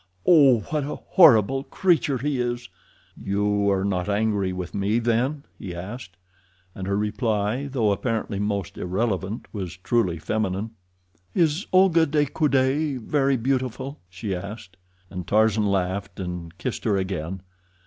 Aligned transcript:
"Oh, 0.25 0.61
what 0.61 0.83
a 0.83 0.95
horrible 0.95 1.63
creature 1.63 2.17
he 2.17 2.39
is!" 2.41 2.69
"You 3.15 3.69
are 3.69 3.85
not 3.85 4.09
angry 4.09 4.51
with 4.51 4.73
me, 4.73 4.97
then?" 4.97 5.43
he 5.59 5.75
asked. 5.75 6.17
And 6.73 6.87
her 6.87 6.97
reply, 6.97 7.67
though 7.67 7.91
apparently 7.91 8.39
most 8.39 8.79
irrelevant, 8.79 9.45
was 9.53 9.77
truly 9.77 10.17
feminine. 10.17 10.71
"Is 11.35 11.67
Olga 11.71 12.07
de 12.07 12.25
Coude 12.25 12.99
very 12.99 13.37
beautiful?" 13.37 13.99
she 14.09 14.33
asked. 14.33 14.75
And 15.11 15.27
Tarzan 15.27 15.67
laughed 15.67 16.19
and 16.19 16.57
kissed 16.57 16.83
her 16.85 16.97
again. 16.97 17.43